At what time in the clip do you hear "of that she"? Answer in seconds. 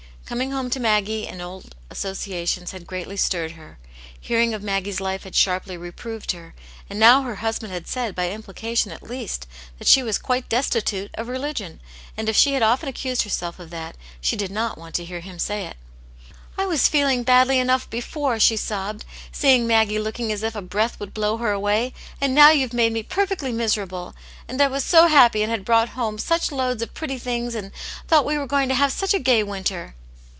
13.59-14.37